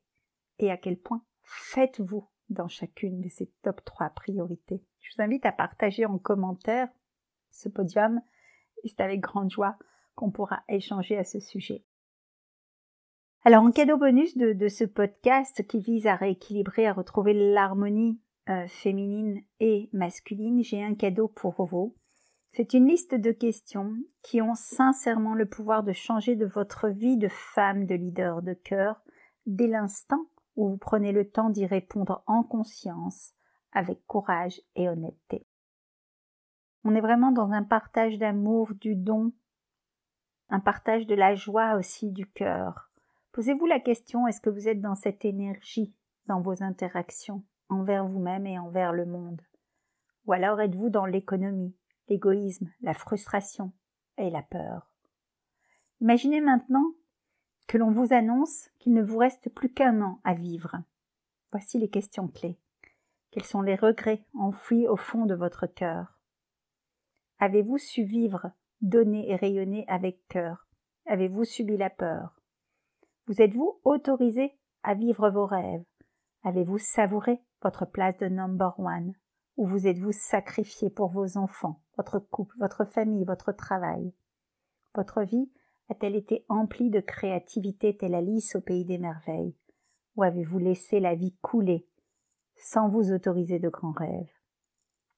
Et 0.58 0.70
à 0.70 0.76
quel 0.76 0.98
point 0.98 1.22
faites-vous 1.42 2.28
dans 2.48 2.68
chacune 2.68 3.20
de 3.20 3.28
ces 3.28 3.50
top 3.62 3.84
trois 3.84 4.10
priorités? 4.10 4.82
Je 5.00 5.14
vous 5.14 5.22
invite 5.22 5.44
à 5.44 5.52
partager 5.52 6.06
en 6.06 6.18
commentaire 6.18 6.88
ce 7.50 7.68
podium 7.68 8.20
et 8.82 8.88
c'est 8.88 9.00
avec 9.00 9.20
grande 9.20 9.50
joie 9.50 9.76
qu'on 10.14 10.30
pourra 10.30 10.62
échanger 10.68 11.18
à 11.18 11.24
ce 11.24 11.40
sujet. 11.40 11.84
Alors 13.46 13.62
en 13.62 13.72
cadeau 13.72 13.98
bonus 13.98 14.38
de, 14.38 14.68
ce 14.68 14.84
podcast 14.84 15.66
qui 15.66 15.78
vise 15.78 16.06
à 16.06 16.16
rééquilibrer, 16.16 16.86
à 16.86 16.94
retrouver 16.94 17.34
l'harmonie 17.52 18.18
euh, 18.48 18.66
féminine 18.68 19.42
et 19.60 19.90
masculine, 19.92 20.64
j'ai 20.64 20.82
un 20.82 20.94
cadeau 20.94 21.28
pour 21.28 21.62
vous. 21.66 21.94
C'est 22.52 22.72
une 22.72 22.88
liste 22.88 23.14
de 23.14 23.32
questions 23.32 23.96
qui 24.22 24.40
ont 24.40 24.54
sincèrement 24.54 25.34
le 25.34 25.44
pouvoir 25.44 25.82
de 25.82 25.92
changer 25.92 26.36
de 26.36 26.46
votre 26.46 26.88
vie 26.88 27.18
de 27.18 27.28
femme, 27.28 27.84
de 27.84 27.94
leader 27.94 28.40
de 28.40 28.54
cœur, 28.54 29.02
dès 29.44 29.66
l'instant 29.66 30.24
où 30.56 30.70
vous 30.70 30.78
prenez 30.78 31.12
le 31.12 31.28
temps 31.28 31.50
d'y 31.50 31.66
répondre 31.66 32.22
en 32.26 32.44
conscience, 32.44 33.34
avec 33.72 34.06
courage 34.06 34.62
et 34.74 34.88
honnêteté. 34.88 35.46
On 36.82 36.94
est 36.94 37.02
vraiment 37.02 37.30
dans 37.30 37.50
un 37.50 37.62
partage 37.62 38.16
d'amour, 38.16 38.70
du 38.72 38.94
don, 38.94 39.34
un 40.48 40.60
partage 40.60 41.06
de 41.06 41.14
la 41.14 41.34
joie 41.34 41.74
aussi 41.74 42.10
du 42.10 42.24
cœur. 42.24 42.83
Posez-vous 43.34 43.66
la 43.66 43.80
question, 43.80 44.28
est-ce 44.28 44.40
que 44.40 44.48
vous 44.48 44.68
êtes 44.68 44.80
dans 44.80 44.94
cette 44.94 45.24
énergie 45.24 45.92
dans 46.26 46.40
vos 46.40 46.62
interactions 46.62 47.42
envers 47.68 48.06
vous-même 48.06 48.46
et 48.46 48.60
envers 48.60 48.92
le 48.92 49.06
monde? 49.06 49.42
Ou 50.26 50.34
alors 50.34 50.60
êtes-vous 50.60 50.88
dans 50.88 51.04
l'économie, 51.04 51.74
l'égoïsme, 52.08 52.70
la 52.80 52.94
frustration 52.94 53.72
et 54.18 54.30
la 54.30 54.42
peur? 54.42 54.88
Imaginez 56.00 56.40
maintenant 56.40 56.92
que 57.66 57.76
l'on 57.76 57.90
vous 57.90 58.12
annonce 58.12 58.70
qu'il 58.78 58.92
ne 58.92 59.02
vous 59.02 59.18
reste 59.18 59.52
plus 59.52 59.72
qu'un 59.72 60.00
an 60.00 60.20
à 60.22 60.34
vivre. 60.34 60.76
Voici 61.50 61.76
les 61.80 61.90
questions 61.90 62.28
clés. 62.28 62.60
Quels 63.32 63.42
sont 63.42 63.62
les 63.62 63.74
regrets 63.74 64.24
enfouis 64.34 64.86
au 64.86 64.96
fond 64.96 65.26
de 65.26 65.34
votre 65.34 65.66
cœur? 65.66 66.20
Avez-vous 67.40 67.78
su 67.78 68.04
vivre, 68.04 68.52
donner 68.80 69.28
et 69.28 69.34
rayonner 69.34 69.84
avec 69.88 70.24
cœur? 70.28 70.68
Avez-vous 71.06 71.42
subi 71.42 71.76
la 71.76 71.90
peur? 71.90 72.40
Vous 73.26 73.40
êtes-vous 73.40 73.80
autorisé 73.84 74.52
à 74.82 74.94
vivre 74.94 75.30
vos 75.30 75.46
rêves? 75.46 75.84
Avez-vous 76.42 76.76
savouré 76.76 77.40
votre 77.62 77.86
place 77.86 78.18
de 78.18 78.28
number 78.28 78.78
one? 78.78 79.14
Ou 79.56 79.66
vous 79.66 79.86
êtes-vous 79.86 80.12
sacrifié 80.12 80.90
pour 80.90 81.10
vos 81.10 81.38
enfants, 81.38 81.80
votre 81.96 82.18
couple, 82.18 82.54
votre 82.58 82.84
famille, 82.84 83.24
votre 83.24 83.52
travail? 83.52 84.12
Votre 84.94 85.22
vie 85.22 85.50
a-t-elle 85.88 86.16
été 86.16 86.44
emplie 86.50 86.90
de 86.90 87.00
créativité 87.00 87.96
telle 87.96 88.14
Alice 88.14 88.56
au 88.56 88.60
pays 88.60 88.84
des 88.84 88.98
merveilles? 88.98 89.56
Ou 90.16 90.22
avez-vous 90.22 90.58
laissé 90.58 91.00
la 91.00 91.14
vie 91.14 91.34
couler 91.40 91.88
sans 92.56 92.90
vous 92.90 93.10
autoriser 93.10 93.58
de 93.58 93.70
grands 93.70 93.92
rêves? 93.92 94.32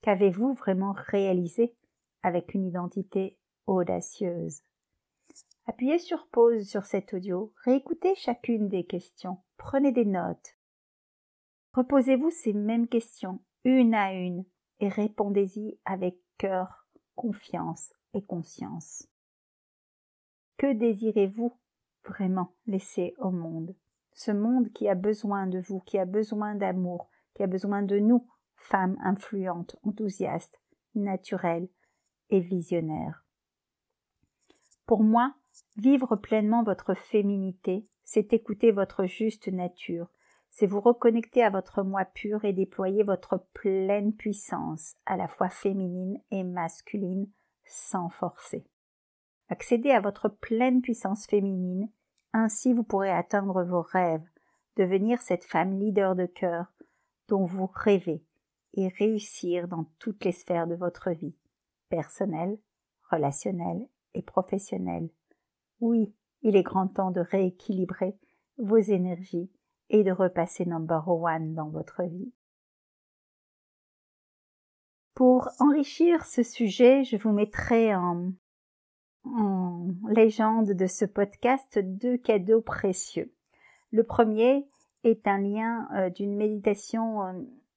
Qu'avez-vous 0.03 0.55
vraiment 0.55 0.95
réalisé 0.97 1.75
avec 2.23 2.55
une 2.55 2.67
identité 2.67 3.37
audacieuse? 3.67 4.63
Appuyez 5.69 5.99
sur 5.99 6.29
pause 6.29 6.69
sur 6.69 6.85
cet 6.85 7.13
audio, 7.13 7.53
réécoutez 7.65 8.15
chacune 8.15 8.69
des 8.69 8.85
questions, 8.85 9.39
prenez 9.57 9.91
des 9.91 10.05
notes. 10.05 10.57
Reposez-vous 11.73 12.31
ces 12.31 12.53
mêmes 12.53 12.87
questions 12.87 13.41
une 13.65 13.95
à 13.95 14.13
une 14.13 14.45
et 14.79 14.89
répondez-y 14.89 15.77
avec 15.85 16.19
cœur, 16.39 16.87
confiance 17.17 17.93
et 18.15 18.25
conscience. 18.25 19.09
Que 20.57 20.73
désirez-vous 20.73 21.53
vraiment 22.05 22.55
laisser 22.67 23.15
au 23.19 23.33
monde? 23.33 23.75
Ce 24.13 24.31
monde 24.31 24.73
qui 24.73 24.89
a 24.89 24.95
besoin 24.95 25.49
de 25.49 25.59
vous, 25.59 25.81
qui 25.81 25.99
a 25.99 26.05
besoin 26.05 26.55
d'amour, 26.55 27.11
qui 27.35 27.43
a 27.43 27.49
besoin 27.49 27.83
de 27.83 27.99
nous, 27.99 28.25
femmes 28.55 28.97
influentes, 29.03 29.77
enthousiastes, 29.83 30.61
naturelles 30.95 31.69
et 32.31 32.41
visionnaires. 32.41 33.25
Pour 34.87 35.03
moi, 35.03 35.35
vivre 35.77 36.17
pleinement 36.17 36.63
votre 36.63 36.95
féminité, 36.95 37.87
c'est 38.05 38.33
écouter 38.33 38.73
votre 38.73 39.07
juste 39.07 39.49
nature, 39.49 40.09
c'est 40.51 40.67
vous 40.67 40.81
reconnecter 40.81 41.43
à 41.43 41.51
votre 41.51 41.83
moi 41.83 42.05
pur 42.05 42.45
et 42.45 42.53
déployer 42.53 43.03
votre 43.03 43.45
pleine 43.53 44.15
puissance, 44.15 44.97
à 45.05 45.17
la 45.17 45.29
fois 45.29 45.51
féminine 45.51 46.19
et 46.31 46.45
masculine, 46.45 47.29
sans 47.67 48.09
forcer. 48.09 48.65
Accédez 49.49 49.91
à 49.91 50.01
votre 50.01 50.29
pleine 50.29 50.81
puissance 50.81 51.27
féminine, 51.27 51.91
ainsi 52.33 52.73
vous 52.73 52.85
pourrez 52.85 53.11
atteindre 53.11 53.65
vos 53.65 53.83
rêves, 53.83 54.27
devenir 54.77 55.21
cette 55.21 55.45
femme 55.45 55.79
leader 55.79 56.17
de 56.17 56.27
cœur 56.27 56.73
dont 57.29 57.45
vous 57.45 57.69
rêvez 57.73 58.25
et 58.75 58.89
réussir 58.89 59.69
dans 59.69 59.85
toutes 59.99 60.25
les 60.25 60.33
sphères 60.33 60.67
de 60.67 60.75
votre 60.75 61.11
vie, 61.11 61.35
personnelle, 61.89 62.59
relationnelle 63.11 63.87
et 64.15 64.23
professionnelle. 64.23 65.09
Oui, 65.81 66.15
il 66.43 66.57
est 66.57 66.63
grand 66.63 66.89
temps 66.89 67.11
de 67.11 67.21
rééquilibrer 67.21 68.17
vos 68.59 68.79
énergies 68.79 69.51
et 69.91 70.03
de 70.03 70.11
repasser 70.11 70.67
number 70.67 71.09
one 71.09 71.55
dans 71.55 71.69
votre 71.69 72.03
vie. 72.03 72.33
Pour 75.15 75.49
enrichir 75.61 76.25
ce 76.25 76.43
sujet, 76.43 77.05
je 77.05 77.17
vous 77.17 77.33
mettrai 77.33 77.95
en, 77.95 78.33
en 79.25 79.89
légende 80.09 80.73
de 80.73 80.87
ce 80.87 81.05
podcast 81.05 81.79
deux 81.79 82.19
cadeaux 82.19 82.61
précieux. 82.61 83.33
Le 83.93 84.05
premier 84.05 84.69
est 85.05 85.27
un 85.27 85.39
lien 85.39 85.89
euh, 85.95 86.11
d'une 86.11 86.37
méditation 86.37 87.23
euh, 87.23 87.33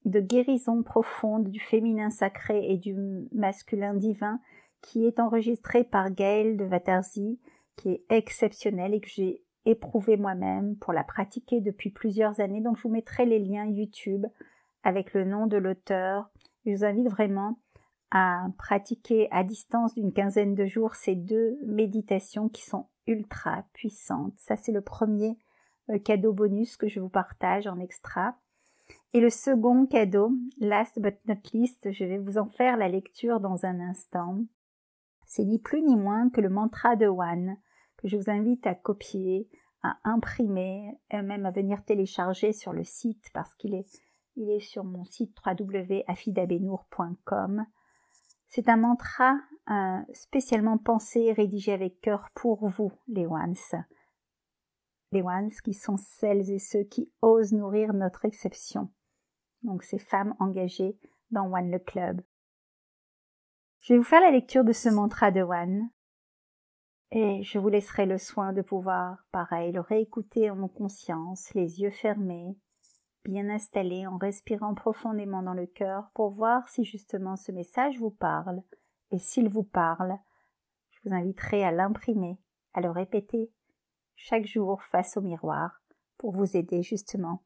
de 0.06 0.20
guérison 0.20 0.84
profonde 0.84 1.50
du 1.50 1.60
féminin 1.60 2.10
sacré 2.10 2.72
et 2.72 2.77
du 2.77 2.96
masculin 3.32 3.94
divin 3.94 4.39
qui 4.82 5.06
est 5.06 5.20
enregistré 5.20 5.84
par 5.84 6.10
Gaëlle 6.12 6.58
de 6.58 6.63
Vaterzy, 6.63 7.39
qui 7.79 7.91
est 7.91 8.05
exceptionnel 8.09 8.93
et 8.93 9.00
que 9.00 9.07
j'ai 9.07 9.41
éprouvé 9.65 10.17
moi-même 10.17 10.75
pour 10.77 10.93
la 10.93 11.03
pratiquer 11.03 11.62
depuis 11.62 11.89
plusieurs 11.89 12.39
années. 12.39 12.62
Donc 12.62 12.77
je 12.77 12.83
vous 12.83 12.89
mettrai 12.89 13.25
les 13.25 13.39
liens 13.39 13.65
YouTube 13.65 14.25
avec 14.83 15.13
le 15.13 15.24
nom 15.24 15.48
de 15.48 15.57
l'auteur. 15.57 16.29
Je 16.65 16.71
vous 16.71 16.83
invite 16.83 17.09
vraiment 17.09 17.59
à 18.12 18.48
pratiquer 18.57 19.27
à 19.31 19.43
distance 19.43 19.93
d'une 19.93 20.12
quinzaine 20.12 20.55
de 20.55 20.65
jours 20.65 20.95
ces 20.95 21.15
deux 21.15 21.57
méditations 21.65 22.50
qui 22.50 22.63
sont 22.63 22.88
ultra 23.07 23.63
puissantes. 23.74 24.33
Ça 24.38 24.55
c'est 24.55 24.71
le 24.71 24.81
premier 24.81 25.38
euh, 25.89 26.00
cadeau 26.00 26.33
bonus 26.33 26.75
que 26.75 26.88
je 26.88 27.00
vous 27.00 27.09
partage 27.09 27.67
en 27.67 27.79
extra. 27.79 28.36
Et 29.13 29.21
le 29.21 29.29
second 29.29 29.86
cadeau, 29.86 30.31
last 30.59 31.00
but 31.00 31.15
not 31.27 31.41
least, 31.53 31.91
je 31.91 32.03
vais 32.03 32.17
vous 32.17 32.38
en 32.38 32.45
faire 32.45 32.77
la 32.77 32.89
lecture 32.89 33.39
dans 33.39 33.65
un 33.65 33.79
instant. 33.79 34.39
C'est 35.25 35.45
ni 35.45 35.59
plus 35.59 35.81
ni 35.83 35.95
moins 35.95 36.29
que 36.29 36.41
le 36.41 36.50
mantra 36.50 36.95
de 36.95 37.05
One, 37.07 37.57
que 38.00 38.08
je 38.08 38.18
vous 38.18 38.29
invite 38.29 38.65
à 38.65 38.75
copier, 38.75 39.50
à 39.84 39.98
imprimer, 40.06 40.98
et 41.12 41.22
même 41.22 41.46
à 41.46 41.51
venir 41.51 41.84
télécharger 41.84 42.53
sur 42.53 42.72
le 42.74 42.86
site 42.86 43.29
parce 43.34 43.53
qu'il 43.56 43.75
est, 43.75 44.01
il 44.36 44.50
est 44.50 44.62
sur 44.62 44.86
mon 44.86 45.03
site 45.03 45.36
www.afidabenour.com. 45.46 47.65
C'est 48.48 48.70
un 48.70 48.77
mantra 48.77 49.36
euh, 49.70 50.00
spécialement 50.13 50.77
pensé 50.77 51.20
et 51.20 51.34
rédigé 51.34 51.74
avec 51.74 52.00
cœur 52.01 52.29
pour 52.34 52.70
vous, 52.70 52.94
les 53.08 53.27
Ones. 53.27 53.56
Les 55.12 55.22
Ones 55.22 55.51
qui 55.63 55.74
sont 55.74 55.98
celles 55.98 56.50
et 56.50 56.60
ceux 56.60 56.84
qui 56.84 57.12
osent 57.22 57.51
nourrir 57.53 57.94
notre 57.94 58.24
exception. 58.25 58.89
Donc 59.63 59.84
ces 59.84 60.00
femmes 60.00 60.34
engagées 60.39 60.98
dans 61.32 61.53
One 61.53 61.70
le 61.70 61.79
Club. 61.79 62.22
Je 63.82 63.94
vais 63.94 63.98
vous 63.98 64.06
faire 64.06 64.22
la 64.22 64.32
lecture 64.32 64.63
de 64.63 64.72
ce 64.74 64.89
mantra 64.89 65.32
de 65.32 65.41
One 65.41 65.89
et 67.11 67.41
je 67.41 67.57
vous 67.57 67.69
laisserai 67.69 68.05
le 68.05 68.17
soin 68.17 68.53
de 68.53 68.61
pouvoir, 68.61 69.25
pareil, 69.31 69.71
le 69.71 69.81
réécouter 69.81 70.51
en 70.51 70.67
conscience, 70.67 71.51
les 71.55 71.81
yeux 71.81 71.89
fermés, 71.89 72.55
bien 73.25 73.49
installés, 73.49 74.05
en 74.05 74.17
respirant 74.17 74.75
profondément 74.75 75.41
dans 75.41 75.55
le 75.55 75.65
cœur 75.65 76.11
pour 76.13 76.31
voir 76.31 76.67
si 76.69 76.83
justement 76.83 77.35
ce 77.35 77.51
message 77.51 77.97
vous 77.97 78.11
parle. 78.11 78.61
Et 79.11 79.17
s'il 79.17 79.49
vous 79.49 79.63
parle, 79.63 80.17
je 80.91 80.99
vous 81.03 81.15
inviterai 81.15 81.63
à 81.63 81.71
l'imprimer, 81.71 82.37
à 82.73 82.81
le 82.81 82.91
répéter 82.91 83.51
chaque 84.15 84.45
jour 84.45 84.83
face 84.83 85.17
au 85.17 85.21
miroir 85.21 85.81
pour 86.17 86.31
vous 86.31 86.55
aider 86.55 86.83
justement 86.83 87.43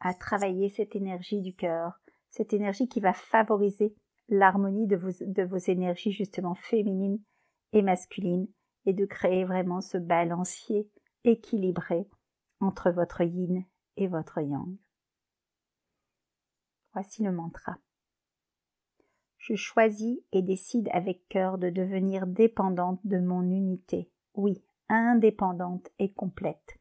à 0.00 0.12
travailler 0.12 0.68
cette 0.68 0.94
énergie 0.94 1.40
du 1.40 1.54
cœur, 1.54 1.98
cette 2.30 2.52
énergie 2.52 2.88
qui 2.88 3.00
va 3.00 3.14
favoriser 3.14 3.94
l'harmonie 4.28 4.86
de 4.86 4.96
vos, 4.96 5.10
de 5.20 5.42
vos 5.44 5.56
énergies 5.56 6.12
justement 6.12 6.54
féminines 6.54 7.20
et 7.72 7.80
masculines 7.80 8.48
et 8.86 8.92
de 8.92 9.04
créer 9.04 9.44
vraiment 9.44 9.80
ce 9.80 9.98
balancier 9.98 10.90
équilibré 11.24 12.08
entre 12.60 12.90
votre 12.90 13.22
yin 13.22 13.64
et 13.96 14.06
votre 14.06 14.40
yang. 14.40 14.76
Voici 16.92 17.22
le 17.22 17.32
mantra. 17.32 17.78
Je 19.38 19.54
choisis 19.54 20.18
et 20.32 20.42
décide 20.42 20.88
avec 20.92 21.26
cœur 21.28 21.58
de 21.58 21.70
devenir 21.70 22.26
dépendante 22.26 23.00
de 23.04 23.18
mon 23.18 23.42
unité, 23.42 24.10
oui, 24.34 24.62
indépendante 24.88 25.88
et 25.98 26.12
complète. 26.12 26.78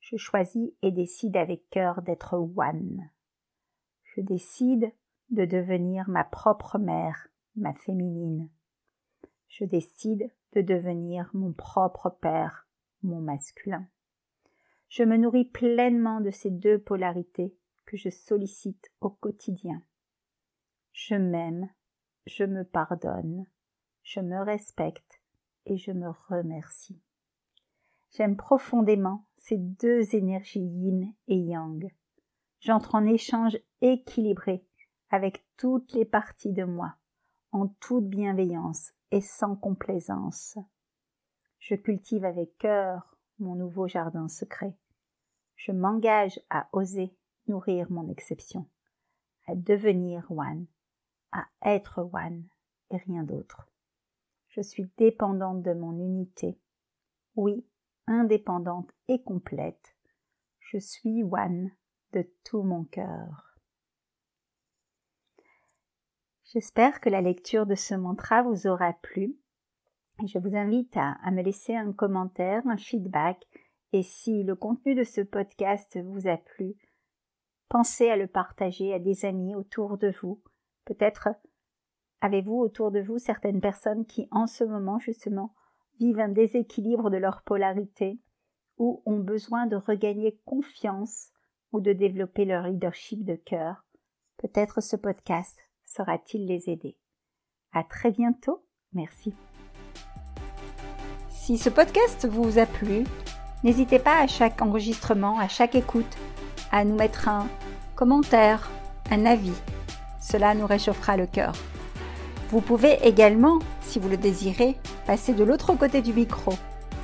Je 0.00 0.16
choisis 0.16 0.72
et 0.82 0.90
décide 0.90 1.36
avec 1.36 1.68
cœur 1.70 2.02
d'être 2.02 2.34
one. 2.34 3.10
Je 4.02 4.20
décide 4.20 4.92
de 5.30 5.44
devenir 5.44 6.08
ma 6.08 6.24
propre 6.24 6.78
mère, 6.78 7.28
ma 7.54 7.74
féminine. 7.74 8.50
Je 9.48 9.64
décide 9.64 10.30
de 10.52 10.60
devenir 10.60 11.30
mon 11.34 11.52
propre 11.52 12.10
père, 12.10 12.66
mon 13.02 13.20
masculin. 13.20 13.86
Je 14.88 15.04
me 15.04 15.16
nourris 15.16 15.44
pleinement 15.44 16.20
de 16.20 16.30
ces 16.30 16.50
deux 16.50 16.78
polarités 16.78 17.56
que 17.86 17.96
je 17.96 18.10
sollicite 18.10 18.90
au 19.00 19.10
quotidien. 19.10 19.82
Je 20.92 21.14
m'aime, 21.14 21.68
je 22.26 22.44
me 22.44 22.64
pardonne, 22.64 23.46
je 24.02 24.20
me 24.20 24.42
respecte 24.42 25.20
et 25.66 25.76
je 25.76 25.92
me 25.92 26.10
remercie. 26.28 27.00
J'aime 28.12 28.36
profondément 28.36 29.26
ces 29.36 29.56
deux 29.56 30.14
énergies 30.16 30.60
yin 30.60 31.12
et 31.28 31.38
yang. 31.38 31.92
J'entre 32.60 32.96
en 32.96 33.06
échange 33.06 33.56
équilibré 33.80 34.64
avec 35.10 35.44
toutes 35.56 35.92
les 35.92 36.04
parties 36.04 36.52
de 36.52 36.64
moi, 36.64 36.96
en 37.52 37.68
toute 37.68 38.08
bienveillance 38.08 38.92
et 39.10 39.20
sans 39.20 39.56
complaisance. 39.56 40.58
Je 41.58 41.74
cultive 41.74 42.24
avec 42.24 42.56
cœur 42.58 43.16
mon 43.38 43.54
nouveau 43.54 43.88
jardin 43.88 44.28
secret. 44.28 44.76
Je 45.56 45.72
m'engage 45.72 46.40
à 46.50 46.68
oser 46.72 47.14
nourrir 47.46 47.90
mon 47.90 48.08
exception, 48.08 48.66
à 49.46 49.54
devenir 49.54 50.30
one, 50.30 50.66
à 51.32 51.46
être 51.62 52.08
one 52.12 52.44
et 52.90 52.96
rien 52.96 53.22
d'autre. 53.22 53.68
Je 54.48 54.62
suis 54.62 54.90
dépendante 54.96 55.62
de 55.62 55.72
mon 55.72 55.92
unité. 55.92 56.58
Oui, 57.36 57.64
indépendante 58.06 58.90
et 59.08 59.22
complète. 59.22 59.96
Je 60.60 60.78
suis 60.78 61.22
one 61.22 61.70
de 62.12 62.28
tout 62.44 62.62
mon 62.62 62.84
cœur. 62.84 63.49
J'espère 66.52 67.00
que 67.00 67.08
la 67.08 67.20
lecture 67.20 67.64
de 67.64 67.76
ce 67.76 67.94
mantra 67.94 68.42
vous 68.42 68.66
aura 68.66 68.92
plu. 68.92 69.36
Je 70.26 70.36
vous 70.40 70.56
invite 70.56 70.96
à, 70.96 71.16
me 71.30 71.42
laisser 71.42 71.76
un 71.76 71.92
commentaire, 71.92 72.66
un 72.66 72.76
feedback, 72.76 73.46
et 73.92 74.02
si 74.02 74.42
le 74.42 74.56
contenu 74.56 74.96
de 74.96 75.04
ce 75.04 75.20
podcast 75.20 75.96
vous 76.02 76.26
a 76.26 76.36
plu, 76.38 76.74
pensez 77.68 78.10
à 78.10 78.16
le 78.16 78.26
partager 78.26 78.92
à 78.92 78.98
des 78.98 79.24
amis 79.24 79.54
autour 79.54 79.96
de 79.96 80.12
vous. 80.20 80.42
Peut-être 80.86 81.28
avez-vous 82.20 82.58
autour 82.58 82.90
de 82.90 83.00
vous 83.00 83.18
certaines 83.18 83.60
personnes 83.60 84.04
qui 84.04 84.26
en 84.32 84.48
ce 84.48 84.64
moment 84.64 84.98
justement 84.98 85.54
vivent 86.00 86.18
un 86.18 86.30
déséquilibre 86.30 87.10
de 87.10 87.16
leur 87.16 87.42
polarité 87.42 88.18
ou 88.76 89.04
ont 89.06 89.20
besoin 89.20 89.68
de 89.68 89.76
regagner 89.76 90.40
confiance 90.46 91.30
ou 91.70 91.80
de 91.80 91.92
développer 91.92 92.44
leur 92.44 92.66
leadership 92.66 93.24
de 93.24 93.36
cœur. 93.36 93.84
Peut-être 94.36 94.80
ce 94.82 94.96
podcast 94.96 95.69
saura-t-il 95.94 96.46
les 96.46 96.70
aider. 96.70 96.96
À 97.72 97.82
très 97.84 98.10
bientôt. 98.10 98.64
Merci. 98.92 99.34
Si 101.28 101.58
ce 101.58 101.68
podcast 101.68 102.26
vous 102.28 102.58
a 102.58 102.66
plu, 102.66 103.04
n'hésitez 103.64 103.98
pas 103.98 104.20
à 104.20 104.26
chaque 104.26 104.60
enregistrement, 104.62 105.38
à 105.38 105.48
chaque 105.48 105.74
écoute, 105.74 106.16
à 106.70 106.84
nous 106.84 106.94
mettre 106.94 107.28
un 107.28 107.48
commentaire, 107.96 108.70
un 109.10 109.26
avis. 109.26 109.56
Cela 110.20 110.54
nous 110.54 110.66
réchauffera 110.66 111.16
le 111.16 111.26
cœur. 111.26 111.54
Vous 112.50 112.60
pouvez 112.60 112.98
également, 113.06 113.58
si 113.80 113.98
vous 113.98 114.08
le 114.08 114.16
désirez, 114.16 114.76
passer 115.06 115.34
de 115.34 115.44
l'autre 115.44 115.74
côté 115.74 116.02
du 116.02 116.12
micro, 116.12 116.52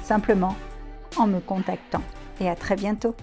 simplement 0.02 0.54
en 1.16 1.26
me 1.26 1.40
contactant. 1.40 2.02
Et 2.40 2.48
à 2.48 2.54
très 2.54 2.76
bientôt. 2.76 3.14